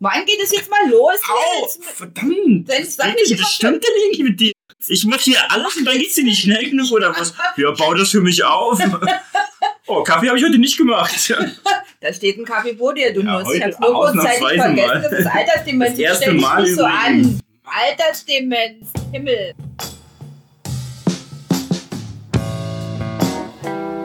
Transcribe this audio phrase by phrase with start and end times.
[0.00, 1.18] Wann geht es jetzt mal los?
[1.28, 2.68] Au, Jetzt- verdammt.
[2.68, 4.52] Was sag nicht denn- Das stimmt denn irgendwie mit dir?
[4.86, 7.34] Ich mach hier alles und dann geht's dir nicht schnell genug oder was?
[7.56, 8.78] Ja, bau das für mich auf.
[9.90, 11.14] Oh, Kaffee habe ich heute nicht gemacht.
[12.00, 13.52] Da steht ein Kaffee vor dir, du Ja, Nuss.
[13.54, 14.76] Ich hab's nur kurzzeitig vergessen.
[14.86, 15.02] mal.
[15.02, 15.90] Das ist Altersdemenz.
[15.92, 17.40] Das erste Stell dich Mal nicht so an.
[17.64, 18.86] Altersdemenz.
[19.10, 19.54] Himmel.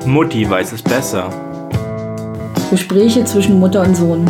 [0.05, 1.29] Mutti weiß es besser.
[2.71, 4.25] Gespräche zwischen Mutter und Sohn.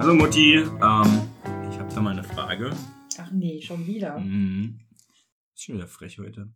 [0.00, 0.70] Hallo Mutti, ähm,
[1.70, 2.74] ich habe da mal eine Frage.
[3.18, 4.18] Ach nee, schon wieder.
[4.18, 4.80] Mhm.
[5.54, 6.48] Ist schon wieder frech heute.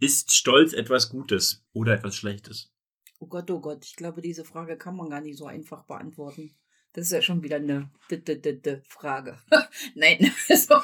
[0.00, 2.72] Ist Stolz etwas Gutes oder etwas Schlechtes?
[3.18, 3.84] Oh Gott, oh Gott.
[3.84, 6.54] Ich glaube, diese Frage kann man gar nicht so einfach beantworten.
[6.94, 9.38] Das ist ja schon wieder eine d -d -d -d Frage.
[9.94, 10.80] Nein, also,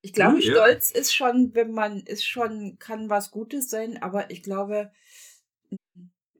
[0.00, 0.52] ich glaube, Ja.
[0.52, 4.90] Stolz ist schon, wenn man, ist schon, kann was Gutes sein, aber ich glaube,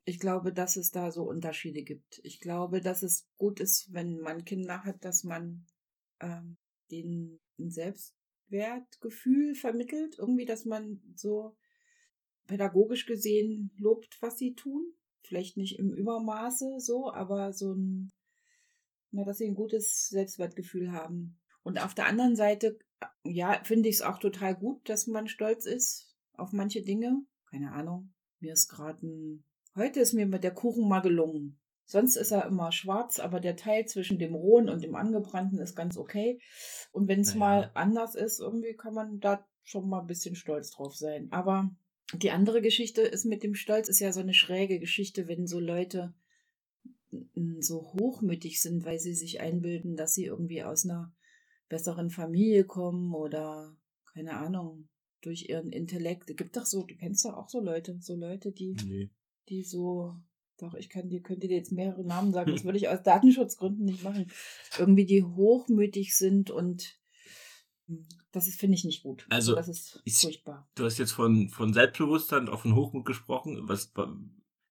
[0.03, 2.19] ich glaube, dass es da so Unterschiede gibt.
[2.23, 5.65] Ich glaube, dass es gut ist, wenn man Kinder hat, dass man
[6.19, 6.57] ähm,
[6.91, 10.17] ein Selbstwertgefühl vermittelt.
[10.17, 11.55] Irgendwie, dass man so
[12.47, 14.93] pädagogisch gesehen lobt, was sie tun.
[15.23, 18.11] Vielleicht nicht im Übermaße so, aber so ein,
[19.11, 21.39] na, dass sie ein gutes Selbstwertgefühl haben.
[21.63, 22.79] Und auf der anderen Seite,
[23.23, 27.23] ja, finde ich es auch total gut, dass man stolz ist auf manche Dinge.
[27.45, 28.13] Keine Ahnung.
[28.39, 29.43] Mir ist gerade ein,
[29.75, 31.57] heute ist mir mit der Kuchen mal gelungen.
[31.85, 35.75] Sonst ist er immer schwarz, aber der Teil zwischen dem rohen und dem angebrannten ist
[35.75, 36.39] ganz okay.
[36.91, 37.39] Und wenn es Naja.
[37.39, 41.27] mal anders ist, irgendwie kann man da schon mal ein bisschen stolz drauf sein.
[41.31, 41.69] Aber
[42.13, 45.59] die andere Geschichte ist mit dem Stolz, ist ja so eine schräge Geschichte, wenn so
[45.59, 46.13] Leute
[47.59, 51.13] so hochmütig sind, weil sie sich einbilden, dass sie irgendwie aus einer
[51.67, 53.75] besseren Familie kommen oder
[54.13, 54.87] keine Ahnung,
[55.21, 56.29] durch ihren Intellekt.
[56.29, 59.09] Es gibt doch so, du kennst doch auch so Leute, so Leute, die, Nee.
[59.51, 60.15] Die so,
[60.57, 63.85] doch, ich kann dir, könnte dir jetzt mehrere Namen sagen, das würde ich aus Datenschutzgründen
[63.85, 64.31] nicht machen.
[64.79, 66.99] Irgendwie die hochmütig sind und
[67.87, 69.25] hm, das ist, finde ich, nicht gut.
[69.29, 70.69] Also, das ist ich- furchtbar.
[70.75, 73.67] Du hast jetzt von, von Selbstbewusstsein und auch von Hochmut gesprochen.
[73.67, 73.91] Was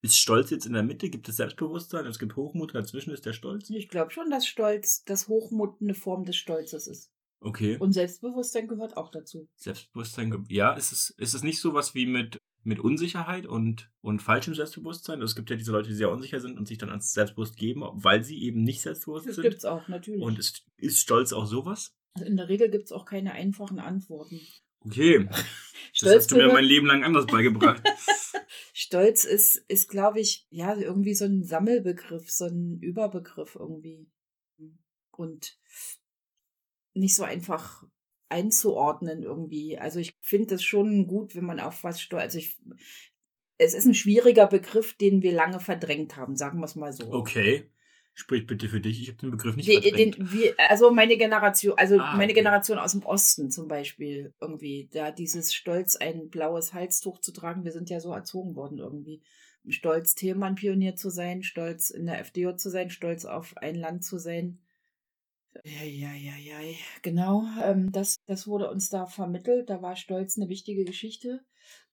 [0.03, 1.11] ist Stolz jetzt in der Mitte?
[1.11, 2.07] Gibt es Selbstbewusstsein?
[2.07, 3.69] Es gibt Hochmut, dazwischen ist der Stolz?
[3.69, 7.13] Ich glaube schon, dass Stolz, dass Hochmut eine Form des Stolzes ist.
[7.41, 7.77] Okay.
[7.79, 9.49] Und Selbstbewusstsein gehört auch dazu.
[9.57, 14.21] Selbstbewusstsein, ja, ist es, ist es nicht so was wie mit, mit Unsicherheit und, und
[14.21, 15.23] falschem Selbstbewusstsein?
[15.23, 17.83] Es gibt ja diese Leute, die sehr unsicher sind und sich dann als selbstbewusst geben,
[17.93, 19.43] weil sie eben nicht selbstbewusst Das sind.
[19.43, 20.23] gibt's auch, natürlich.
[20.23, 21.95] Und ist, ist Stolz auch sowas?
[22.15, 24.41] Also in der Regel gibt's auch keine einfachen Antworten.
[24.81, 25.29] Okay.
[25.93, 27.83] Das Stolz, hast du mir mein Leben lang anders beigebracht.
[28.73, 34.09] Stolz ist, ist glaube ich, ja, irgendwie so ein Sammelbegriff, so ein Überbegriff irgendwie.
[35.11, 35.59] Und
[36.95, 37.85] nicht so einfach
[38.31, 39.79] einzuordnen irgendwie.
[39.79, 42.23] Also ich finde es schon gut, wenn man auf was stolz.
[42.23, 42.57] Also ich,
[43.59, 47.13] es ist ein schwieriger Begriff, den wir lange verdrängt haben, sagen wir es mal so.
[47.13, 47.71] Okay.
[48.15, 50.19] Sprich bitte für dich, ich habe den Begriff nicht Die, verdrängt.
[50.19, 52.41] den, wir, also meine Generation, also Ah, meine okay.
[52.41, 57.65] Generation aus dem Osten zum Beispiel irgendwie, da dieses Stolz, ein blaues Halstuch zu tragen,
[57.65, 59.23] wir sind ja so erzogen worden irgendwie.
[59.69, 64.19] Stolz, Thälmann-Pionier zu sein, stolz in der FDJ zu sein, stolz auf ein Land zu
[64.19, 64.59] sein.
[65.65, 66.59] Ja, ja, ja, ja,
[67.03, 67.45] genau.
[67.63, 69.69] Ähm, das, das wurde uns da vermittelt.
[69.69, 71.41] Da war Stolz eine wichtige Geschichte.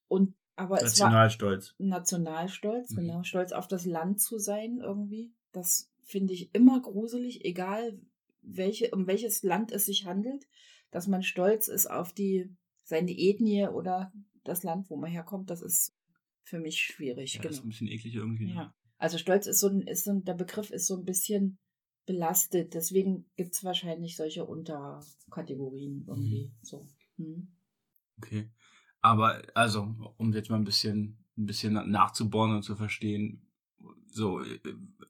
[0.07, 1.75] Und aber es war Nationalstolz.
[1.77, 2.95] Nationalstolz, Mhm.
[2.95, 5.33] genau, stolz auf das Land zu sein irgendwie.
[5.51, 7.99] Das finde ich immer gruselig, egal
[8.41, 10.47] welche, um welches Land es sich handelt,
[10.89, 12.49] dass man stolz ist auf die,
[12.83, 14.11] seine Ethnie oder
[14.43, 15.93] das Land, wo man herkommt, das ist
[16.43, 17.33] für mich schwierig.
[17.35, 17.67] Ja, das ist genau.
[17.67, 18.53] ein bisschen eklig irgendwie.
[18.53, 18.73] Ja.
[18.97, 21.59] Also Stolz ist so ein, ist so ein, der Begriff ist so ein bisschen
[22.07, 26.51] belastet, deswegen gibt es wahrscheinlich solche Unterkategorien irgendwie.
[26.63, 26.87] So.
[27.17, 27.49] Hm.
[28.17, 28.49] Okay.
[29.01, 33.43] Aber, also, um jetzt mal ein bisschen, ein bisschen nachzubohren und zu verstehen,
[34.09, 34.41] so,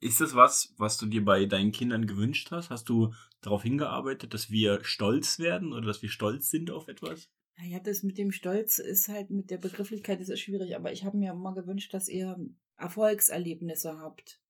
[0.01, 2.69] ist das was, was du dir bei deinen Kindern gewünscht hast?
[2.69, 7.29] Hast du darauf hingearbeitet, dass wir stolz werden oder dass wir stolz sind auf etwas?
[7.57, 11.05] Naja, das mit dem Stolz ist halt mit der Begrifflichkeit, das ist schwierig, aber ich
[11.05, 12.37] habe mir immer gewünscht, dass ihr
[12.75, 14.41] Erfolgserlebnisse habt.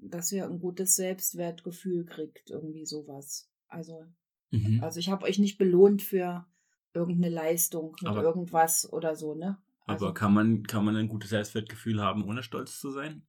[0.00, 3.50] Dass ihr ein gutes Selbstwertgefühl kriegt, irgendwie sowas.
[3.68, 4.04] Also,
[4.50, 4.82] Mhm.
[4.82, 6.46] also ich habe euch nicht belohnt für
[6.94, 9.58] irgendeine Leistung mit Aber- irgendwas oder so, ne?
[9.86, 13.22] Also, Aber kann man, kann man ein gutes Selbstwertgefühl haben, ohne stolz zu sein?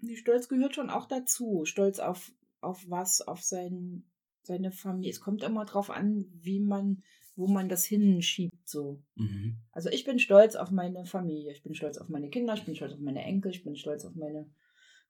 [0.00, 1.64] die Stolz gehört schon auch dazu.
[1.64, 4.04] Stolz auf, auf was, auf sein,
[4.42, 5.10] seine Familie.
[5.10, 7.02] Es kommt immer drauf an, wie man,
[7.34, 9.02] wo man das hinschiebt, so.
[9.16, 9.58] Mhm.
[9.72, 12.76] Also ich bin stolz auf meine Familie, ich bin stolz auf meine Kinder, ich bin
[12.76, 14.48] stolz auf meine Enkel, ich bin stolz auf meine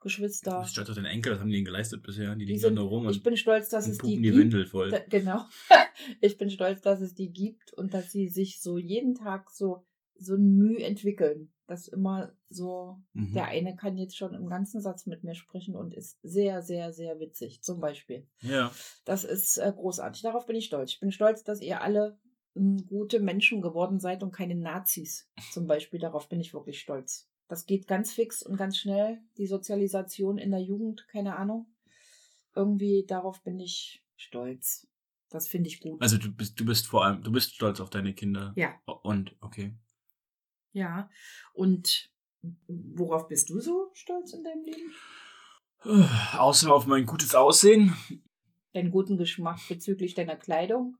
[0.01, 0.61] Du Geschwister.
[0.61, 2.33] bist stolz auf deine Enkel, was haben die ihnen geleistet bisher?
[2.35, 4.17] Die Die liegen sind, da nur rum ich und, bin stolz, dass es die pupen
[4.23, 4.37] die gibt.
[4.39, 4.91] Windel voll.
[4.91, 5.45] Da, genau.
[6.21, 9.85] Ich bin stolz, dass es die gibt und dass sie sich so jeden Tag so,
[10.15, 11.53] so ein Mühe entwickeln.
[11.67, 13.35] Das immer so, Mhm.
[13.35, 16.93] der eine kann jetzt schon im ganzen Satz mit mir sprechen und ist sehr, sehr,
[16.93, 18.27] sehr witzig, zum Beispiel.
[18.41, 18.71] Ja.
[19.05, 20.23] Das ist äh, großartig.
[20.23, 20.93] Darauf bin ich stolz.
[20.93, 22.19] Ich bin stolz, dass ihr alle
[22.55, 25.29] m, gute Menschen geworden seid und keine Nazis.
[25.53, 25.99] Zum Beispiel.
[26.01, 27.28] Darauf bin ich wirklich stolz.
[27.49, 29.21] Das geht ganz fix und ganz schnell.
[29.39, 31.67] Die Sozialisation in der Jugend, keine Ahnung.
[32.55, 34.87] Irgendwie darauf bin ich stolz.
[35.31, 36.01] Das finde ich gut.
[36.01, 38.53] Also du bist, du bist vor allem, du bist stolz auf deine Kinder.
[38.57, 39.75] ja, Und, okay.
[40.73, 41.11] ja.
[41.53, 42.11] Und
[42.67, 44.95] worauf bist du so stolz in deinem Leben?
[46.39, 47.95] Außer auf mein gutes Aussehen.
[48.73, 50.97] Deinen guten Geschmack bezüglich deiner Kleidung?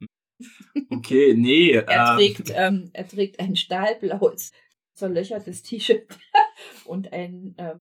[0.91, 1.73] Okay, nee.
[1.73, 4.53] Er ähm, trägt, ähm, er trägt ein stahlblaues,
[4.99, 6.07] zerlöchertes T-Shirt
[6.85, 7.75] und ein äh,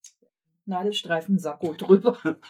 [0.66, 2.18] Nadelstreifensacko drüber.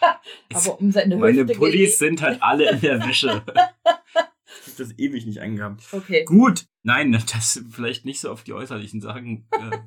[0.53, 1.99] Aber um seine Meine Hüfte Pullis gelegt.
[1.99, 3.43] sind halt alle in der Wäsche.
[3.47, 5.83] ich hab das ewig nicht angehabt.
[5.93, 6.25] Okay.
[6.25, 6.67] Gut.
[6.83, 9.49] Nein, das vielleicht nicht so auf die äußerlichen Sachen.
[9.53, 9.79] Äh,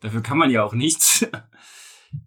[0.00, 1.26] dafür kann man ja auch nichts.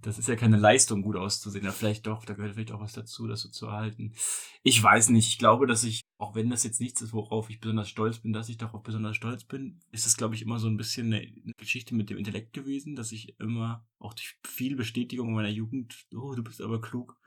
[0.01, 1.65] Das ist ja keine Leistung, gut auszusehen.
[1.65, 4.13] Ja, vielleicht doch, da gehört vielleicht auch was dazu, das so zu erhalten.
[4.61, 5.27] Ich weiß nicht.
[5.27, 8.31] Ich glaube, dass ich, auch wenn das jetzt nichts ist, worauf ich besonders stolz bin,
[8.31, 11.25] dass ich darauf besonders stolz bin, ist es, glaube ich, immer so ein bisschen eine,
[11.57, 16.05] Geschichte mit dem Intellekt gewesen, dass ich immer auch durch viel Bestätigung in meiner Jugend,
[16.15, 17.17] oh, du bist aber klug,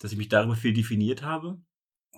[0.00, 1.58] dass ich mich darüber viel definiert habe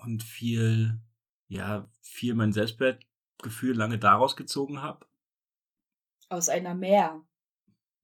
[0.03, 1.00] und viel,
[1.47, 5.06] ja, viel mein Selbstwertgefühl lange daraus gezogen habe.
[6.29, 7.25] Aus einer Meer.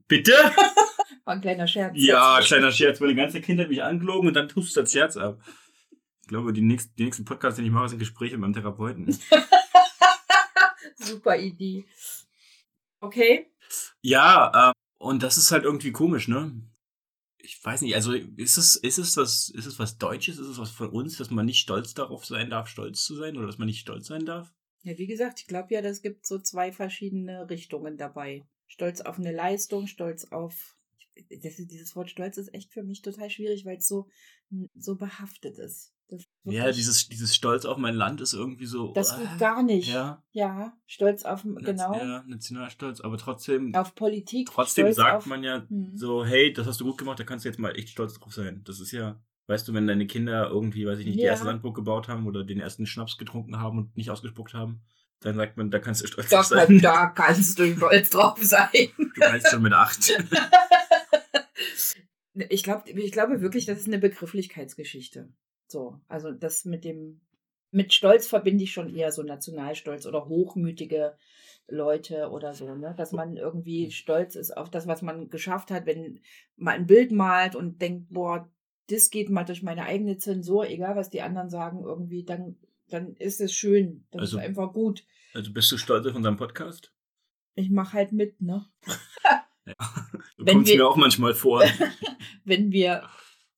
[0.07, 0.33] Bitte?
[1.25, 1.93] War ein kleiner Scherz.
[1.97, 3.01] Ja, kleiner Scherz.
[3.01, 5.41] Meine ganze Kindheit mich angelogen und dann tust du das Scherz ab.
[6.23, 9.17] Ich glaube, die nächsten, die nächsten Podcasts, den ich mache, sind Gespräche mit meinem Therapeuten.
[10.97, 11.85] Super Idee.
[13.01, 13.51] Okay.
[14.01, 16.53] Ja, ähm, und das ist halt irgendwie komisch, ne?
[17.39, 20.59] Ich weiß nicht, also ist es, ist es was, ist es was Deutsches, ist es
[20.59, 23.59] was von uns, dass man nicht stolz darauf sein darf, stolz zu sein oder dass
[23.59, 24.53] man nicht stolz sein darf?
[24.85, 28.45] Ja, wie gesagt, ich glaube ja, es gibt so zwei verschiedene Richtungen dabei.
[28.69, 30.77] Stolz auf eine Leistung, Stolz auf.
[31.43, 34.09] Das, dieses Wort Stolz ist echt für mich total schwierig, weil es so,
[34.75, 35.93] so behaftet ist.
[36.09, 38.93] Das, Ja, dieses, dieses Stolz auf mein Land ist irgendwie so.
[38.93, 39.89] Das ah, geht gar nicht.
[39.89, 44.51] Ja, Ja, Stolz auf, genau, ja, Nationalstolz, aber trotzdem, auf Politik.
[44.53, 45.97] trotzdem stolz sagt auf, man ja Hm.
[45.97, 48.33] so, hey, das hast du gut gemacht, da kannst du jetzt mal echt stolz drauf
[48.35, 48.63] sein.
[48.65, 51.31] Das ist ja, weißt du, wenn deine Kinder irgendwie, weiß ich nicht, die Ja.
[51.31, 54.83] erste Sandburg gebaut haben oder den ersten Schnaps getrunken haben und nicht ausgespuckt haben,
[55.21, 56.79] dann sagt man, da kannst du stolz drauf sein.
[56.83, 58.71] da kannst du stolz drauf sein.
[58.99, 60.13] Du kannst schon mit acht.
[62.35, 65.29] Ich, glaub, ich glaube wirklich, das ist eine Begrifflichkeitsgeschichte.
[65.67, 67.21] So, also das mit dem,
[67.71, 71.17] mit Stolz verbinde ich schon eher so Nationalstolz oder hochmütige
[71.69, 72.95] Leute oder so, ne?
[72.97, 76.21] Dass man irgendwie stolz ist auf das, was man geschafft hat, wenn
[76.57, 78.51] man ein Bild malt und denkt, boah,
[78.89, 82.57] das geht mal durch meine eigene Zensur, egal was die anderen sagen, irgendwie, dann,
[82.89, 84.05] dann ist es schön.
[84.11, 85.05] Das Also- ist einfach gut.
[85.35, 86.93] Also bist du stolz auf unseren Podcast?
[87.55, 88.67] Ich mache halt mit, ne?
[89.67, 89.75] Ja.
[90.53, 91.63] Kommt mir auch manchmal vor.
[92.45, 93.03] wenn wir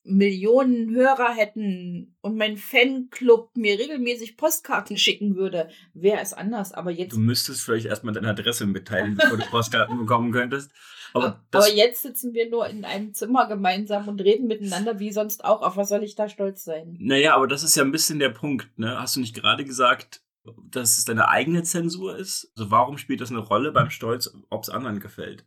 [0.07, 6.73] Millionen Hörer hätten und mein Fanclub mir regelmäßig Postkarten schicken würde, wäre es anders.
[6.73, 10.71] Aber jetzt, Du müsstest vielleicht erstmal deine Adresse mitteilen, bevor du Postkarten bekommen könntest.
[11.15, 15.43] Aber aber jetzt sitzen wir nur in einem Zimmer gemeinsam und reden miteinander, wie sonst
[15.45, 15.63] auch.
[15.63, 16.97] Auf was soll ich da stolz sein?
[17.01, 19.01] naja, aber das ist ja ein bisschen der Punkt, ne?
[19.01, 20.23] Hast du nicht gerade gesagt,
[20.71, 22.53] dass es deine eigene Zensur ist?
[22.57, 25.47] Also warum spielt das eine Rolle beim Stolz, ob es anderen gefällt?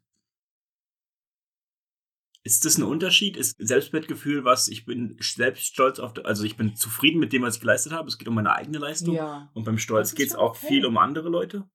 [2.48, 3.36] Ist das ein Unterschied?
[3.36, 7.56] Ist Selbstwertgefühl was, ich bin selbst stolz auf, also ich bin zufrieden mit dem, was
[7.56, 9.16] ich geleistet habe, es geht um meine eigene Leistung.
[9.16, 9.52] Ja.
[9.54, 10.68] Und beim Stolz geht es auch okay.
[10.68, 11.70] viel um andere Leute.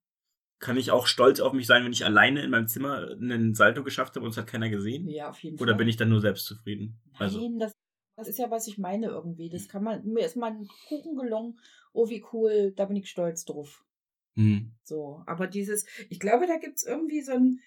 [0.57, 3.83] Kann ich auch stolz auf mich sein, wenn ich alleine in meinem Zimmer einen Salto
[3.83, 5.07] geschafft habe und es hat keiner gesehen?
[5.07, 5.77] Ja, auf jeden Oder Fall.
[5.77, 6.99] bin ich dann nur selbstzufrieden?
[7.19, 7.73] Also, Nein, das,
[8.15, 9.49] das ist ja, was ich meine irgendwie.
[9.49, 11.59] Das kann man, mir ist mal ein Kuchen gelungen.
[11.91, 13.85] Oh, wie cool, da bin ich stolz drauf.
[14.33, 14.73] hm.
[14.81, 17.59] So, aber dieses, ich glaube, da gibt es irgendwie so ein,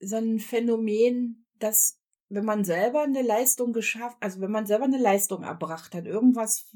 [0.00, 1.99] so ein Phänomen, dass
[2.30, 6.70] wenn man selber eine Leistung geschafft, also wenn man selber eine Leistung erbracht hat, irgendwas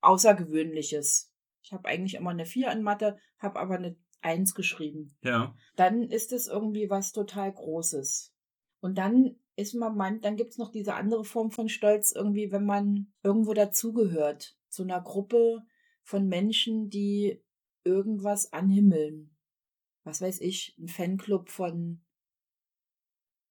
[0.00, 1.32] Außergewöhnliches.
[1.62, 5.16] Ich habe eigentlich immer eine 4 in Mathe, habe aber eine 1 geschrieben.
[5.22, 5.54] ja.
[5.76, 8.34] Dann ist es irgendwie was total Großes.
[8.80, 12.50] Und dann ist man, man dann gibt es noch diese andere Form von Stolz, irgendwie,
[12.50, 15.62] wenn man irgendwo dazugehört, zu einer Gruppe
[16.02, 17.44] von Menschen, die
[17.84, 19.36] irgendwas anhimmeln.
[20.02, 22.02] Was weiß ich, ein Fanclub von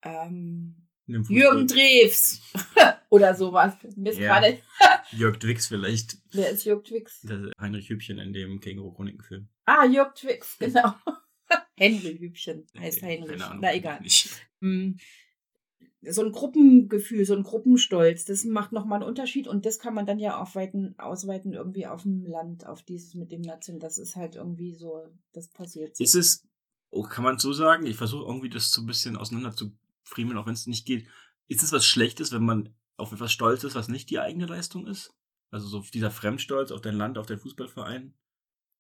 [0.02, 0.89] ähm.
[1.30, 2.42] Jürgen Drews
[3.10, 3.74] oder sowas.
[3.96, 4.40] Mir ist Ja.
[4.40, 4.60] gerade,
[5.12, 6.18] Jörg Twix vielleicht.
[6.32, 7.26] wer ist Jörg Twix?
[7.60, 9.48] Heinrich Hübchen in dem Känguru-Chroniken-Film.
[9.66, 10.94] Ah, Jörg Twix, genau.
[11.76, 13.32] Henry Hübchen heißt Heinrich.
[13.32, 14.00] Keine Ahnung, Na egal.
[14.60, 14.92] Mm,
[16.02, 20.06] so ein Gruppengefühl, so ein Gruppenstolz, das macht nochmal einen Unterschied und das kann man
[20.06, 23.80] dann ja aufweiten, ausweiten irgendwie auf dem Land, auf dieses mit dem Nation.
[23.80, 26.04] Das ist halt irgendwie so, das passiert so.
[26.04, 26.48] Ist es,
[26.92, 27.86] oh, kann man so sagen?
[27.86, 29.72] Ich versuche irgendwie das so ein bisschen auseinander zu
[30.04, 31.08] friemeln, auch wenn es nicht geht.
[31.48, 34.88] Ist es was Schlechtes, wenn man auf etwas stolz ist, was nicht die eigene Leistung
[34.88, 35.14] ist?
[35.52, 38.14] Also so dieser Fremdstolz auf dein Land, auf deinen Fußballverein?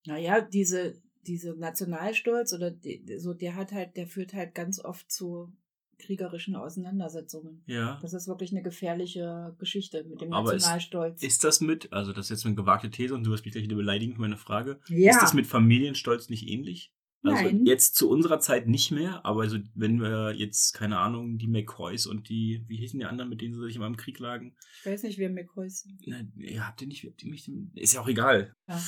[0.06, 5.12] Naja, diese, diese Nationalstolz oder die, so, der hat halt, der führt halt ganz oft
[5.12, 5.52] zu
[5.98, 7.62] kriegerischen Auseinandersetzungen.
[7.66, 7.98] Ja.
[8.02, 11.22] Das ist wirklich eine gefährliche Geschichte mit dem Aber ist- Nationalstolz.
[11.24, 13.66] Ist das mit, also das ist jetzt eine gewagte These und du wirst mich gleich
[13.66, 14.80] wieder beleidigen für meine Frage.
[14.88, 16.94] ja, Ist das mit Familienstolz nicht ähnlich?
[17.22, 17.66] Also Nein.
[17.66, 22.08] jetzt zu unserer Zeit nicht mehr, aber also wenn wir jetzt, keine Ahnung, die McCoys
[22.08, 24.56] und die, wie hießen die anderen, mit denen sie sich immer im Krieg lagen?
[24.80, 25.86] ich weiß nicht, wer McCoys.
[26.06, 28.56] Na, ja, habt ihr nicht, habt ihr mich, ist ja auch egal.
[28.68, 28.82] Ja.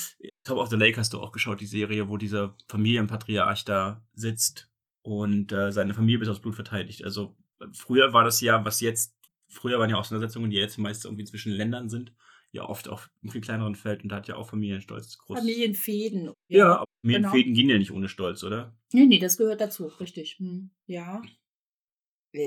[0.45, 4.69] Top of the Lake hast du auch geschaut, die Serie, wo dieser Familienpatriarch da sitzt
[5.01, 7.03] und äh, seine Familie bis aufs Blut verteidigt.
[7.03, 7.35] Also
[7.73, 9.13] früher war das ja, was jetzt,
[9.49, 12.13] früher waren ja Auseinandersetzungen, die jetzt meist irgendwie zwischen Ländern sind,
[12.51, 15.39] ja oft auf einem viel kleineren Feld und da hat ja auch Familienstolz groß.
[15.39, 16.31] Familienfäden.
[16.47, 17.29] ja, aber genau.
[17.29, 18.75] Familienfäden gehen ja nicht ohne Stolz, oder?
[18.93, 20.37] Nee, nee, das gehört dazu, richtig.
[20.39, 20.71] Hm.
[20.85, 21.21] Ja.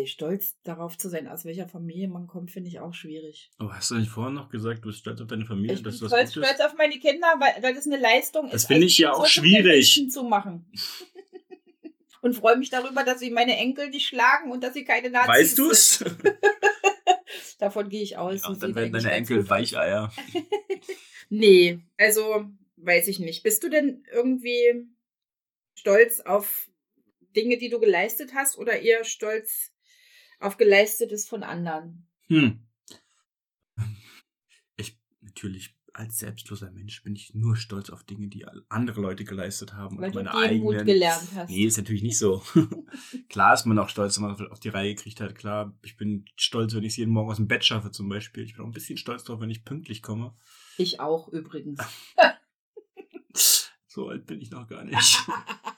[0.06, 3.50] Stolz darauf zu sein, aus welcher Familie man kommt, finde ich auch schwierig.
[3.58, 5.92] Aber hast du nicht vorhin noch gesagt, du bist stolz auf deine Familie, Ich bin
[5.92, 8.68] stolz, stolz auf meine Kinder, weil, weil das eine Leistung Das ist.
[8.68, 10.08] finde aus ich ja auch schwierig.
[10.10, 10.72] Zu machen.
[12.22, 15.28] und freue mich darüber, dass sie meine Enkel nicht schlagen und dass sie keine Nazis
[15.28, 16.04] Weißt du es?
[17.58, 18.42] Davon gehe ich aus.
[18.42, 19.48] Ja, und dann werden deine Enkel.
[19.48, 20.12] Weicheier.
[21.30, 23.42] Nee, also weiß ich nicht.
[23.42, 24.86] Bist du denn irgendwie
[25.74, 26.68] stolz auf
[27.34, 29.72] Dinge, die du geleistet hast oder eher stolz
[30.38, 32.06] auf Geleistetes von anderen?
[32.28, 32.60] Hm.
[34.76, 39.74] Ich, natürlich, als selbstloser Mensch bin ich nur stolz auf Dinge, die andere Leute geleistet
[39.74, 39.98] haben.
[39.98, 40.86] Weil und du meine Demut eigenen.
[40.86, 41.48] gelernt hast.
[41.48, 42.42] Nee, ist natürlich nicht so.
[43.28, 45.34] Klar ist man auch stolz, wenn man auf die Reihe gekriegt hat.
[45.34, 48.44] Klar, ich bin stolz, wenn ich es jeden Morgen aus dem Bett schaffe, zum Beispiel.
[48.44, 50.34] Ich bin auch ein bisschen stolz drauf, wenn ich pünktlich komme.
[50.76, 51.80] Ich auch übrigens.
[53.94, 55.24] So alt bin ich noch gar nicht.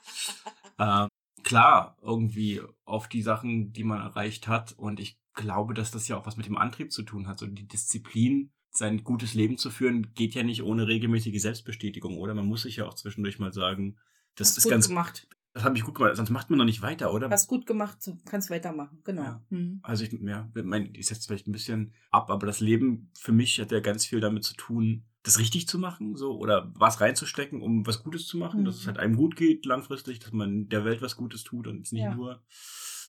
[0.79, 1.07] äh,
[1.43, 4.73] klar, irgendwie auf die Sachen, die man erreicht hat.
[4.75, 7.37] Und ich glaube, dass das ja auch was mit dem Antrieb zu tun hat.
[7.37, 12.33] So die Disziplin, sein gutes Leben zu führen, geht ja nicht ohne regelmäßige Selbstbestätigung, oder?
[12.33, 13.97] Man muss sich ja auch zwischendurch mal sagen,
[14.35, 15.27] das Hast ist gut ganz, gemacht.
[15.53, 17.29] das habe ich gut gemacht, sonst macht man noch nicht weiter, oder?
[17.29, 18.99] Hast gut gemacht, kannst weitermachen.
[19.03, 19.21] Genau.
[19.23, 19.45] Ja.
[19.49, 19.79] Hm.
[19.83, 23.59] Also ich, ja, mein, ich setze vielleicht ein bisschen ab, aber das Leben für mich
[23.59, 27.61] hat ja ganz viel damit zu tun, das richtig zu machen, so, oder was reinzustecken,
[27.61, 28.81] um was Gutes zu machen, dass Mhm.
[28.81, 32.03] es halt einem gut geht langfristig, dass man der Welt was Gutes tut und nicht
[32.03, 32.15] Ja.
[32.15, 32.43] nur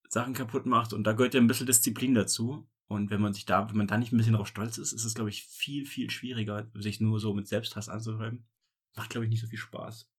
[0.09, 0.93] Sachen kaputt macht.
[0.95, 2.67] Und da gehört ja ein bisschen Disziplin dazu.
[2.89, 5.05] Und wenn man sich da, wenn man da nicht ein bisschen drauf stolz ist, ist
[5.05, 8.47] es, glaube ich, viel, viel schwieriger, sich nur so mit Selbsthass anzuschreiben.
[8.97, 10.11] Macht, glaube ich, nicht so viel Spaß.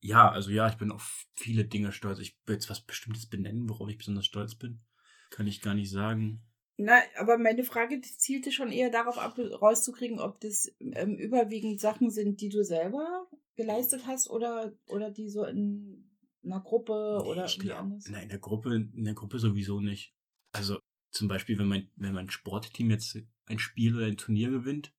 [0.00, 2.18] Ja, also ja, ich bin auf viele Dinge stolz.
[2.18, 4.80] Ich will jetzt was Bestimmtes benennen, worauf ich besonders stolz bin.
[5.30, 6.42] Kann ich gar nicht sagen.
[6.76, 12.10] Na, aber meine Frage zielte schon eher darauf ab, rauszukriegen, ob das ähm, überwiegend Sachen
[12.10, 16.10] sind, die du selber geleistet hast oder, oder die so in
[16.42, 18.04] einer Gruppe Nee, oder ich irgendwie glaub, anders.
[18.08, 20.14] na, in der Gruppe, in der Gruppe sowieso nicht.
[20.52, 20.78] Also
[21.14, 23.16] zum Beispiel, wenn mein, wenn mein Sportteam jetzt
[23.46, 24.92] ein Spiel oder ein Turnier gewinnt,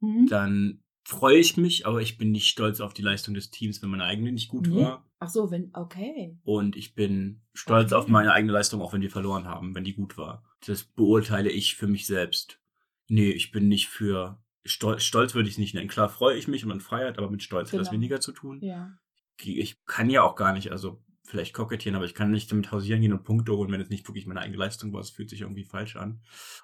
[0.00, 0.26] Hm?
[0.28, 3.90] dann freue ich mich, aber ich bin nicht stolz auf die Leistung des Teams, wenn
[3.90, 4.82] meine eigene nicht gut Nee.
[4.82, 5.08] war.
[5.18, 6.36] Ach so, wenn, okay.
[6.42, 8.00] Und ich bin stolz Okay.
[8.00, 10.44] auf meine eigene Leistung, auch wenn wir verloren haben, wenn die gut war.
[10.66, 12.60] Das beurteile ich für mich selbst.
[13.08, 14.42] Nee, ich bin nicht für.
[14.64, 15.88] Stolz, stolz würde ich es nicht nennen.
[15.88, 17.98] Klar freue ich mich und man feiert, aber mit Stolz hat das Genau.
[18.00, 18.60] weniger zu tun.
[18.62, 18.96] Ja.
[19.44, 23.00] ich kann ja auch gar nicht, also vielleicht kokettieren, aber ich kann nicht damit hausieren
[23.00, 25.00] gehen und Punkte holen, wenn es nicht wirklich meine eigene Leistung war.
[25.00, 26.20] Es fühlt sich irgendwie falsch an.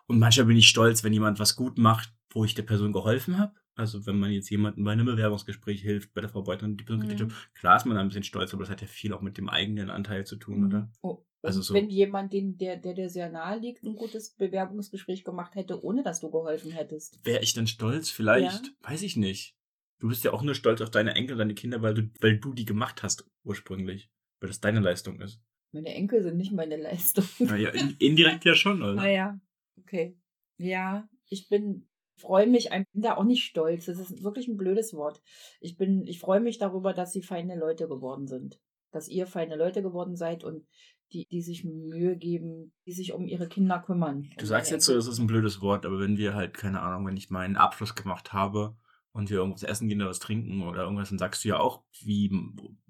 [0.07, 3.38] Und manchmal bin ich stolz, wenn jemand was gut macht, wo ich der Person geholfen
[3.38, 3.55] habe.
[3.75, 7.33] Also wenn man jetzt jemandem bei einem Bewerbungsgespräch hilft, bei der Verbeutung, die Person Mhm.
[7.55, 9.49] klar ist man da ein bisschen stolz, aber das hat ja viel auch mit dem
[9.49, 10.91] eigenen Anteil zu tun, oder?
[11.00, 15.23] Oh, Also so- wenn jemand, den, der, der dir sehr nahe liegt, ein gutes Bewerbungsgespräch
[15.23, 17.25] gemacht hätte, ohne dass du geholfen hättest.
[17.25, 18.11] Wäre ich dann stolz?
[18.11, 18.67] Vielleicht?
[18.67, 18.73] Ja.
[18.91, 19.55] Weiß ich nicht.
[20.00, 22.53] Du bist ja auch nur stolz auf deine Enkel, deine Kinder, weil du, weil du
[22.55, 24.11] die gemacht hast ursprünglich.
[24.40, 25.40] Weil das deine Leistung ist.
[25.73, 27.25] Meine Enkel sind nicht meine Leistung.
[27.40, 28.95] Naja, in, indirekt ja schon, oder?
[28.95, 29.38] Naja,
[29.78, 30.16] okay.
[30.57, 33.87] Ja, ich bin, freue mich, ich bin da auch nicht stolz.
[33.87, 35.23] Das ist wirklich ein blödes Wort.
[35.61, 38.61] Ich bin, ich freue mich darüber, dass sie feine Leute geworden sind.
[38.90, 40.66] Dass ihr feine Leute geworden seid und
[41.12, 44.30] die, die sich Mühe geben, die sich um ihre Kinder kümmern.
[44.38, 47.07] Du sagst jetzt so, das ist ein blödes Wort, aber wenn wir halt, keine Ahnung,
[47.07, 48.76] wenn ich meinen Abschluss gemacht habe
[49.12, 51.83] und wir irgendwas essen gehen oder was trinken oder irgendwas, dann sagst du ja auch,
[52.03, 52.31] wie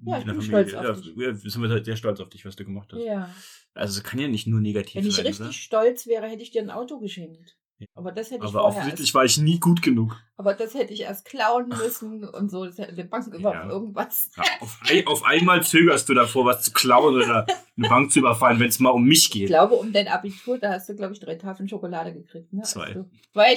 [0.04, 2.56] Ja, ich bin stolz auf ja, wir sind wir halt sehr stolz auf dich, was
[2.56, 3.02] du gemacht hast.
[3.02, 3.30] Ja.
[3.74, 5.52] Also es kann ja nicht nur negativ Wenn ich sein, richtig oder?
[5.52, 7.56] stolz wäre, hätte ich dir ein Auto geschenkt.
[7.80, 7.86] Ja.
[7.94, 10.16] Aber das hätte ich Aber offensichtlich erst, war ich nie gut genug.
[10.36, 12.64] aber das hätte ich erst klauen müssen und so.
[12.64, 13.68] Das hätte eine Bank über Ja.
[13.68, 14.30] irgendwas.
[14.58, 17.46] Auf, ein, auf einmal zögerst du davor, was zu klauen oder
[17.76, 19.46] eine Bank zu überfallen, wenn es mal um mich Ich geht.
[19.46, 22.52] glaube, um dein Abitur, da hast du, glaube ich, drei Tafeln Schokolade gekriegt.
[22.52, 22.62] Ne?
[22.62, 22.86] Zwei.
[22.86, 23.54] Also, zwei.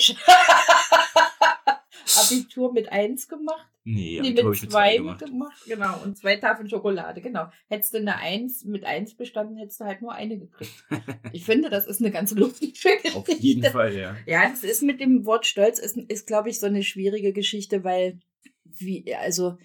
[2.17, 3.67] Abitur mit eins gemacht.
[3.83, 5.25] Nee, Nee, mit zwei gemacht.
[5.25, 5.61] gemacht.
[5.65, 6.03] Genau.
[6.03, 7.47] Und zwei Tafeln Schokolade, genau.
[7.67, 10.85] Hättest du eine Eins mit eins bestanden, hättest du halt nur eine gekriegt.
[11.33, 13.33] Ich finde, das ist eine ganz lustige Auf Geschichte.
[13.47, 14.15] jeden Fall, ja.
[14.27, 17.83] Ja, das ist mit dem Wort Stolz, ist, ist glaube ich, so eine schwierige Geschichte,
[17.83, 18.19] weil,
[18.65, 19.57] wie, also,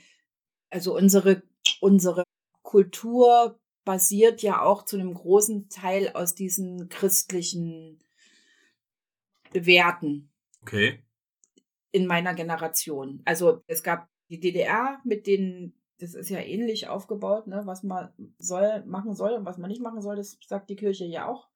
[0.71, 1.43] also unsere,
[1.81, 2.23] unsere
[2.63, 8.01] Kultur basiert ja auch zu einem großen Teil aus diesen christlichen
[9.53, 10.31] Werten
[10.63, 11.03] Okay.
[11.97, 13.23] In meiner Generation.
[13.25, 18.11] Also es gab die DDR mit den, das ist ja ähnlich aufgebaut, ne, was man
[18.39, 21.49] soll, machen soll und was man nicht machen soll, das sagt die Kirche ja auch.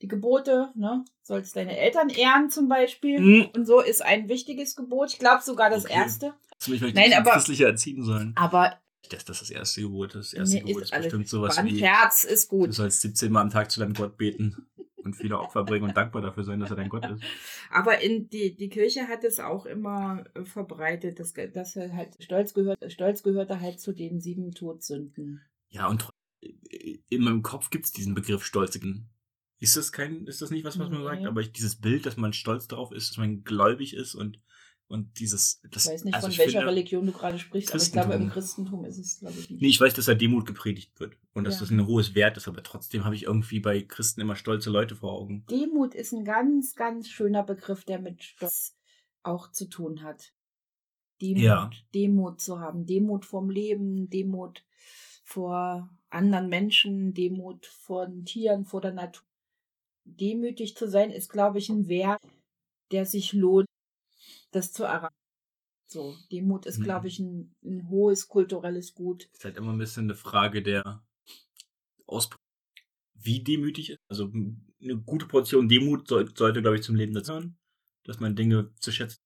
[0.00, 3.18] Die Gebote, ne, sollst deine Eltern ehren zum Beispiel.
[3.18, 3.48] Hm.
[3.56, 5.10] Und so ist ein wichtiges Gebot.
[5.12, 5.94] Ich glaube sogar das Okay.
[5.94, 6.34] erste.
[6.56, 8.32] Hast du mich vielleicht Nein, aber- christlicher erziehen sollen?
[8.36, 8.78] Aber
[9.10, 10.14] Das, das ist das erste Gebot.
[10.14, 12.74] Das erste nee, Gebot ist ist bestimmt sowas wie, Herz ist du gut.
[12.74, 14.66] sollst 17 Mal am Tag zu deinem Gott beten
[15.04, 17.22] und viele Opfer bringen und dankbar dafür sein, dass er dein Gott ist.
[17.70, 22.16] Aber in die, die Kirche hat es auch immer äh, verbreitet, dass, dass er halt
[22.22, 25.40] Stolz gehört, Stolz gehörte halt zu den sieben Todsünden.
[25.68, 26.12] Ja, und tro-
[27.08, 29.08] in meinem Kopf gibt es diesen Begriff Stolzigen.
[29.60, 31.04] Ist das kein, ist das nicht was, was man Nee.
[31.06, 31.24] sagt?
[31.26, 34.40] Aber ich, dieses Bild, dass man stolz darauf ist, dass man gläubig ist und,
[34.88, 37.82] und dieses, das, Ich weiß nicht, also von welcher finde- Religion du gerade sprichst, aber
[37.82, 38.84] ich glaube, im Christentum.
[38.84, 39.62] Ist es, glaube ich, nicht.
[39.62, 41.60] Nee, ich weiß, dass da Demut gepredigt wird und dass Ja.
[41.60, 44.94] das ein hohes Wert ist, aber trotzdem habe ich irgendwie bei Christen immer stolze Leute
[44.96, 45.44] vor Augen.
[45.50, 48.76] Demut ist ein ganz, ganz schöner Begriff, der mit Stolz
[49.22, 50.32] auch zu tun hat.
[51.22, 51.70] Demut, Ja.
[51.94, 54.64] Demut zu haben, Demut vorm Leben, Demut
[55.22, 59.24] vor anderen Menschen, Demut vor den Tieren, vor der Natur.
[60.04, 62.20] Demütig zu sein, ist, glaube ich, ein Wert,
[62.92, 63.66] der sich lohnt,
[64.54, 65.14] das zu erreichen.
[65.86, 66.84] So, Demut ist, Mhm.
[66.84, 69.28] glaube ich, ein, ein hohes kulturelles Gut.
[69.32, 71.04] ist halt immer ein bisschen eine Frage der
[72.06, 72.40] Ausprägung.
[73.16, 73.98] Wie demütig ist.
[74.08, 77.56] Also eine gute Portion Demut soll, sollte, glaube ich, zum Leben dazugehören,
[78.04, 79.18] dass man Dinge zu schätzen.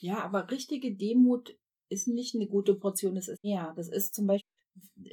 [0.00, 1.56] Ja, aber richtige Demut
[1.88, 3.72] ist nicht eine gute Portion, es ist mehr.
[3.76, 4.48] Das ist zum Beispiel,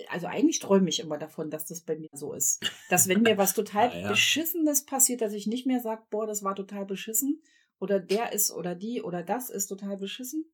[0.09, 2.69] also eigentlich träume ich immer davon, dass das bei mir so ist.
[2.89, 4.09] Dass wenn mir was total Naja.
[4.09, 7.41] Beschissenes passiert, dass ich nicht mehr sage, boah, das war total beschissen.
[7.79, 10.45] Oder der ist oder die oder das ist total beschissen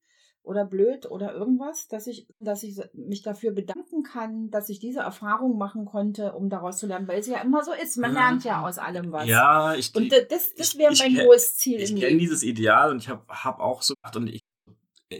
[0.43, 5.01] oder blöd oder irgendwas, dass ich, dass ich mich dafür bedanken kann, dass ich diese
[5.01, 7.97] Erfahrung machen konnte, um daraus zu lernen, weil es ja immer so ist.
[7.97, 8.19] Man Ja.
[8.21, 9.27] lernt ja aus allem was.
[9.27, 12.17] Ja, ich, Und da- das, das ich- wäre ich mein kenn- hohes Ziel ich kenne
[12.17, 14.41] dieses Ideal und ich habe hab auch so gedacht und ich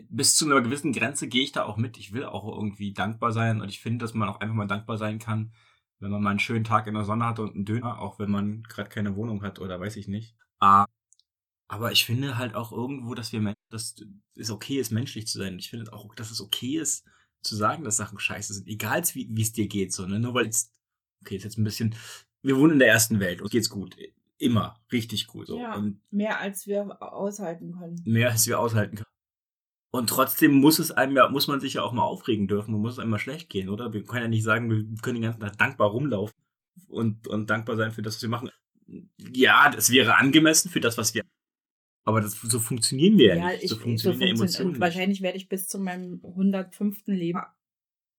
[0.10, 1.98] bis zu einer gewissen Grenze gehe ich da auch mit.
[1.98, 4.98] Ich will auch irgendwie dankbar sein und ich finde, dass man auch einfach mal dankbar
[4.98, 5.52] sein kann,
[6.00, 8.32] wenn man mal einen schönen Tag in der Sonne hat und einen Döner, auch wenn
[8.32, 10.36] man gerade keine Wohnung hat oder weiß ich nicht.
[10.60, 10.86] Ah,
[11.72, 13.96] Aber ich finde halt auch irgendwo, dass wir dass
[14.36, 15.58] es okay ist, menschlich zu sein.
[15.58, 17.06] Ich finde auch, dass es okay ist,
[17.44, 18.68] zu sagen, dass Sachen scheiße sind.
[18.68, 20.20] Egal wie es dir geht, so, ne?
[20.20, 20.74] Nur weil jetzt,
[21.22, 21.96] okay, ist jetzt ein bisschen,
[22.42, 23.96] wir wohnen in der ersten Welt, uns geht's gut.
[24.38, 24.82] Immer.
[24.92, 25.58] Richtig gut, so.
[25.58, 25.76] Ja.
[25.76, 28.02] Und Mehr als wir aushalten können.
[28.04, 29.08] mehr als wir aushalten können.
[29.92, 32.82] Und trotzdem muss es einem ja, muss man sich ja auch mal aufregen dürfen und
[32.82, 33.94] muss es einem mal schlecht gehen, oder?
[33.94, 36.36] Wir können ja nicht sagen, wir können den ganzen Tag dankbar rumlaufen
[36.90, 38.50] und, und dankbar sein für das, was wir machen.
[39.34, 41.24] Ja, das wäre angemessen für das, was wir.
[42.04, 43.70] Aber das, so funktionieren wir ja, nicht.
[43.70, 44.80] So funktionieren ja funktioniert- Emotionen.
[44.80, 47.04] Wahrscheinlich werde ich bis zu meinem 105.
[47.08, 47.42] Leben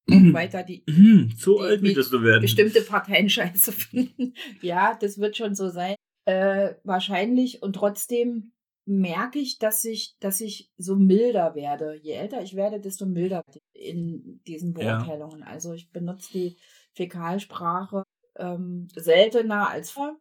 [0.09, 0.33] Mhm.
[0.35, 2.43] weiter die Mhm, so Die- alt würdest du werden.
[2.43, 4.35] bestimmte Parteien scheiße finden.
[4.61, 5.95] ja, das wird schon so sein.
[6.27, 7.63] Äh, wahrscheinlich.
[7.63, 8.53] Und trotzdem
[8.85, 11.99] merke ich, dass ich, dass ich so milder werde.
[12.03, 13.43] Je älter ich werde, desto milder
[13.75, 14.99] in diesen Ja.
[14.99, 15.43] Beurteilungen.
[15.45, 16.57] Also ich benutze die
[16.95, 18.03] Fäkalsprache
[18.39, 20.17] ähm, seltener als vor.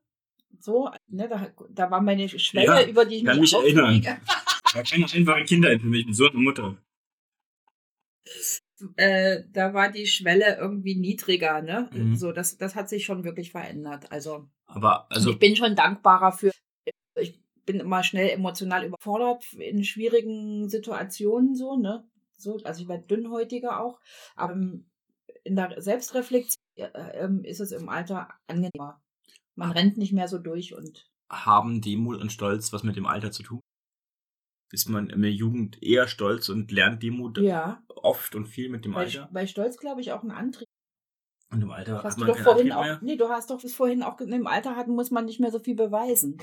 [0.61, 4.01] So, ne, da, da war meine Schwelle, Ja, über die ich kann mich mich erinnern.
[4.01, 6.77] Ja, keine einfache Kinder für mich, Sohn und Mutter.
[8.95, 11.89] äh, da war die Schwelle irgendwie niedriger, ne?
[11.93, 12.15] Mhm.
[12.15, 14.11] So, das, das hat sich schon wirklich verändert.
[14.11, 16.51] Also, Aber, also, ich bin schon dankbarer für.
[17.19, 22.07] Ich bin immer schnell emotional überfordert in schwierigen Situationen, so, ne?
[22.37, 23.99] So, also ich werde dünnhäutiger auch.
[24.35, 24.89] Aber ähm,
[25.43, 29.01] in der Selbstreflexion äh, ähm, ist es im Alter angenehmer.
[29.55, 33.31] Man rennt nicht mehr so durch und haben Demut und Stolz was mit dem Alter
[33.31, 33.59] zu tun?
[34.71, 38.85] Ist man in der Jugend eher stolz und lernt Demut ja, oft und viel mit
[38.85, 39.29] dem bei, Alter?
[39.31, 40.67] bei Stolz glaube ich auch ein Antrieb.
[41.51, 42.99] Und im Alter Hast hat du man doch keinen vorhin Antrieb auch, mehr?
[43.01, 45.59] nee, du hast doch bis vorhin auch, im Alter hatten, muss man nicht mehr so
[45.59, 46.37] viel beweisen.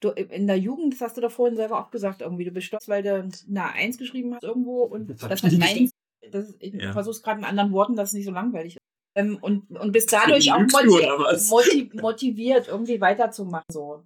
[0.00, 2.66] Du, in der Jugend, das hast du doch vorhin selber auch gesagt, irgendwie, du bist
[2.66, 3.14] stolz, weil du
[3.48, 5.90] eine Eins geschrieben hast irgendwo und Das das, hat meins,
[6.30, 6.92] das, ich Ja.
[6.92, 8.79] versuche es gerade in anderen Worten, dass es nicht so langweilig ist.
[9.14, 14.04] Ähm, und, und bist dadurch auch motiv motiv motiviert, irgendwie weiterzumachen, so.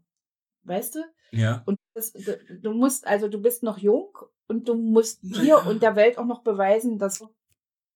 [0.63, 1.01] Weißt du?
[1.33, 1.63] Ja.
[1.67, 2.13] Und das,
[2.63, 4.17] du, musst, also du bist noch jung
[4.49, 7.23] und du musst dir und der Welt auch noch beweisen, dass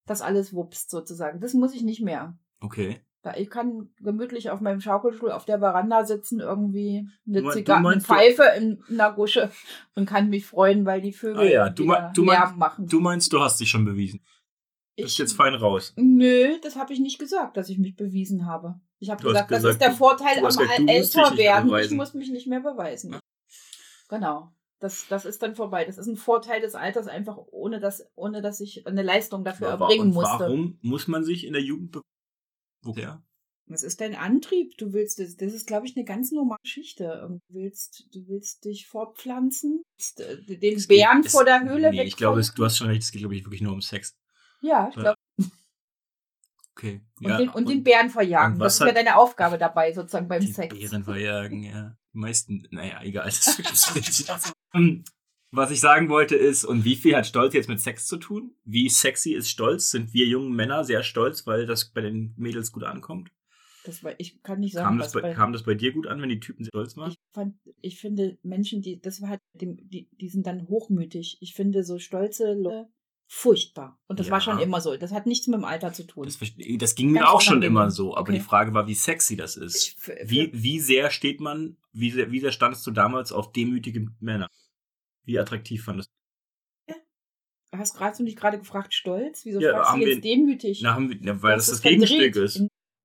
[0.07, 1.41] das alles wuppst, sozusagen.
[1.41, 2.37] Das muss ich nicht mehr.
[2.61, 3.01] Okay.
[3.23, 7.45] Da ich kann gemütlich auf meinem Schaukelstuhl auf der Veranda sitzen, irgendwie eine Du mein-
[7.45, 9.51] du Zigarre, eine meinst, du- Pfeife in, in der Gusche
[9.95, 12.87] und kann mich freuen, weil die Vögel Ah ja, du mein- du machen.
[12.87, 14.21] Du meinst, du hast dich schon bewiesen.
[14.99, 15.93] Ich, Bist jetzt fein raus.
[15.97, 18.81] Nö, das habe ich nicht gesagt, dass ich mich bewiesen habe.
[18.99, 21.75] Ich habe hast gesagt, das gesagt, ist der Vorteil am gesagt, älter werden.
[21.79, 23.13] Ich muss mich nicht mehr beweisen.
[23.13, 23.21] Ja.
[24.09, 24.53] Genau.
[24.81, 25.85] Das, das ist dann vorbei.
[25.85, 29.71] Das ist ein Vorteil des Alters, einfach ohne dass, ohne dass ich eine Leistung dafür
[29.71, 30.39] Aber erbringen musste.
[30.41, 32.07] warum muss man sich in der Jugend beweisen?
[32.83, 33.23] Woher?
[33.67, 34.77] Das ist dein Antrieb.
[34.79, 37.29] Du willst, das, das ist, glaube ich, eine ganz normale Geschichte.
[37.29, 39.83] Du willst, du willst dich fortpflanzen,
[40.17, 42.07] äh, den Bären vor der Höhle Nee, weg.
[42.07, 44.15] ich glaube, es, du hast schon recht, es geht, glaube ich, wirklich nur um Sex.
[44.61, 45.17] Ja, ich glaube.
[46.77, 47.01] Okay.
[47.21, 48.55] Und, ja, den, und den Bären verjagen.
[48.55, 50.77] und Das was ist ja hat- deine Aufgabe dabei, sozusagen beim die Sex.
[50.77, 51.97] Bären verjagen, ja.
[52.15, 53.27] Die meisten, naja, egal.
[53.27, 53.57] Das
[54.75, 55.03] Ähm,
[55.51, 58.55] Was ich sagen wollte ist, und wie viel hat Stolz jetzt mit Sex zu tun?
[58.65, 59.91] Wie sexy ist Stolz?
[59.91, 63.31] Sind wir jungen Männer sehr stolz, weil das bei den Mädels gut ankommt?
[63.85, 65.93] Das war, ich kann nicht sagen, Kam was das, bei, bei, kam das bei dir
[65.93, 67.11] gut an, wenn die Typen stolz waren?
[67.13, 71.39] ich fand, ich finde Menschen, die, das war halt, die, die sind dann hochmütig.
[71.41, 72.89] Ich finde so stolze Leute
[73.31, 73.99] furchtbar.
[74.07, 74.33] Und das Ja.
[74.33, 74.97] war schon immer so.
[74.97, 76.25] Das hat nichts mit dem Alter zu tun.
[76.25, 78.39] Das, verste- das ging mir Ganz auch schon immer so, aber Okay.
[78.39, 79.77] die Frage war, wie sexy das ist.
[80.09, 84.07] Ich- Wie, wie sehr steht man, wie sehr, wie sehr standest du damals auf demütige
[84.21, 84.49] Männer?
[85.25, 86.09] Wie attraktiv fandest
[87.71, 89.45] Hast gerade du nicht gerade gefragt, stolz?
[89.45, 90.79] Wieso Ja, fragst du wir- jetzt demütig?
[90.79, 90.85] du?
[90.87, 92.61] Na, haben wir, na, weil das das, ist Gegenstück ist.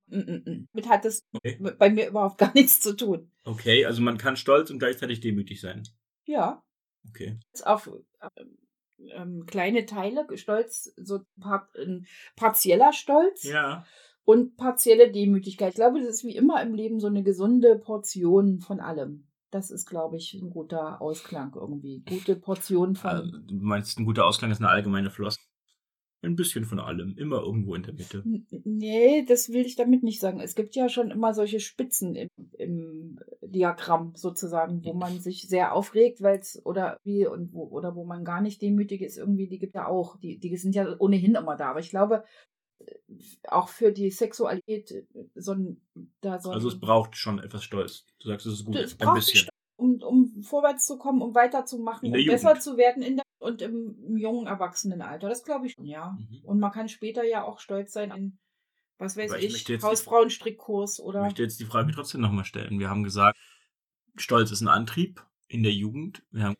[0.07, 0.67] Mm, mm, mm.
[0.71, 1.57] Damit hat das Okay.
[1.77, 3.29] bei mir überhaupt gar nichts zu tun.
[3.43, 5.83] okay, also man kann stolz und gleichzeitig demütig sein.
[6.25, 6.63] Ja,
[7.09, 7.37] Okay.
[7.51, 7.89] jetzt auf
[9.15, 13.85] ähm, kleine Teile, Stolz, so par ein partieller Stolz Ja.
[14.23, 15.69] und partielle Demütigkeit.
[15.69, 19.27] Ich glaube, das ist wie immer im Leben so eine gesunde Portion von allem.
[19.51, 22.03] Das ist, glaube ich, ein guter Ausklang irgendwie.
[22.09, 23.09] Gute Portion von.
[23.11, 25.39] Also, du meinst, ein guter Ausklang ist eine allgemeine Flosse.
[26.23, 28.23] Ein bisschen von allem, immer irgendwo in der Mitte.
[28.63, 30.39] Nee, das will ich damit nicht sagen.
[30.39, 35.73] Es gibt ja schon immer solche Spitzen im, im Diagramm sozusagen, wo man sich sehr
[35.73, 39.49] aufregt, weil es oder wie und wo oder wo man gar nicht demütig ist, irgendwie,
[39.49, 40.17] die gibt ja auch.
[40.17, 41.71] Die, die sind ja ohnehin immer da.
[41.71, 42.23] Aber ich glaube,
[42.79, 42.93] äh,
[43.49, 45.05] auch für die Sexualität äh,
[45.35, 45.81] so ein,
[46.21, 48.05] da so ein, Also es braucht schon etwas Stolz.
[48.19, 48.77] Du sagst, es ist gut.
[48.77, 49.49] es ein bisschen.
[49.83, 52.63] Um, um vorwärts zu kommen, um weiterzumachen, um der besser Jugend.
[52.63, 55.27] zu werden in der, und im, im jungen Erwachsenenalter.
[55.27, 56.17] Das glaube ich schon, ja.
[56.17, 56.39] Mhm.
[56.45, 58.37] Und man kann später ja auch stolz sein an,
[58.97, 61.23] was weiß Aber ich ich, Hausfrauenstrickkurs Ich oder.
[61.23, 62.79] möchte jetzt die Frage trotzdem nochmal stellen.
[62.79, 63.37] Wir haben gesagt,
[64.15, 66.23] Stolz ist ein Antrieb in der Jugend.
[66.31, 66.55] Wir haben,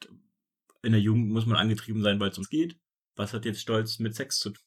[0.82, 2.78] in der Jugend muss man angetrieben sein, weil es uns geht.
[3.16, 4.64] Was hat jetzt Stolz mit Sex zu tun?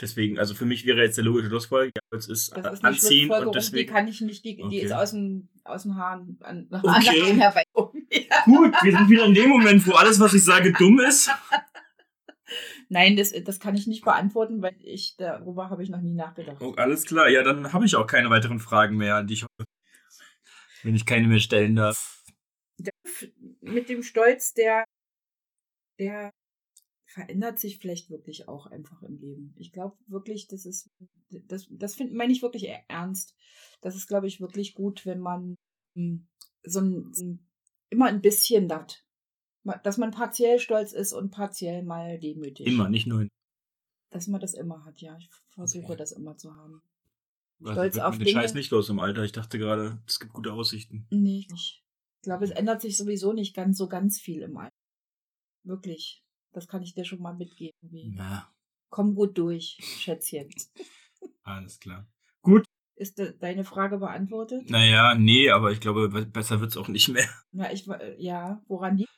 [0.00, 3.36] Deswegen, also für mich wäre jetzt der logische Schlussfolgerung, Stolz ist, Das ist anziehen und
[3.36, 3.92] Schlussfolgerung, die deswegen.
[3.92, 4.78] kann ich nicht, die, die Okay.
[4.80, 7.34] ist aus den, aus den Haaren an, an Okay.
[7.34, 7.64] herbei.
[8.10, 8.42] Ja.
[8.44, 11.30] Gut, wir sind wieder in dem Moment, wo alles, was ich sage, dumm ist.
[12.88, 16.56] Nein, das, das kann ich nicht beantworten, weil ich darüber habe ich noch nie nachgedacht.
[16.60, 19.46] Oh, alles klar, ja, dann habe ich auch keine weiteren Fragen mehr, die ich
[20.84, 22.22] wenn ich keine mehr stellen darf.
[23.60, 24.84] Mit dem Stolz, der,
[25.98, 26.30] der
[27.18, 29.52] verändert sich vielleicht wirklich auch einfach im Leben.
[29.56, 30.88] Ich glaube wirklich, das ist,
[31.30, 33.34] das, das find, meine ich wirklich e- ernst.
[33.80, 35.56] Das ist, glaube ich, wirklich gut, wenn man
[35.96, 36.28] hm,
[36.62, 37.40] so ein,
[37.90, 39.04] immer ein bisschen hat.
[39.82, 42.68] Dass man partiell stolz ist und partiell mal demütig.
[42.68, 43.26] Immer, nicht nur
[44.10, 45.18] Dass man das immer hat, ja.
[45.18, 45.96] Ich versuche Okay.
[45.96, 46.80] das immer zu haben.
[47.58, 48.40] Was Stolz wird auf den Dinge.
[48.40, 49.24] Scheiß nicht los im Alter.
[49.24, 51.08] Ich dachte gerade, es gibt gute Aussichten.
[51.10, 51.48] Nee.
[51.52, 51.82] Ich
[52.22, 54.76] glaube, es ändert sich sowieso nicht ganz so ganz viel im Alter.
[55.64, 56.24] Wirklich.
[56.52, 57.74] Das kann ich dir schon mal mitgeben.
[58.16, 58.50] Ja,
[58.90, 60.48] Komm gut durch, Schätzchen.
[61.42, 62.06] alles klar.
[62.96, 64.68] Ist de deine Frage beantwortet?
[64.70, 67.28] Naja, nee, aber ich glaube, be- besser wird's auch nicht mehr.
[67.52, 69.10] Ja, ich äh, ja, woran liegt?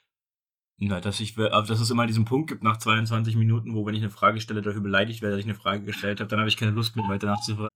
[0.77, 4.03] Na, dass ich, dass es immer diesen Punkt gibt nach 22 Minuten, wo wenn ich
[4.03, 6.57] eine Frage stelle, dafür beleidigt werde, dass ich eine Frage gestellt habe, dann habe ich
[6.57, 7.69] keine Lust mehr weiter nachzufragen.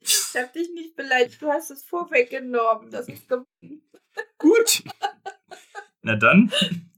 [0.00, 2.90] Ich hab dich nicht beleidigt, du hast es vorweggenommen.
[2.90, 3.28] Das ist.
[4.38, 4.82] Gut.
[6.02, 6.52] Na dann.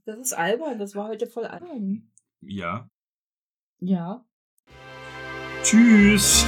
[0.05, 2.11] Das ist albern, das war heute voll albern.
[2.41, 2.89] Ja.
[3.79, 4.25] Ja.
[5.63, 6.45] Tschüss.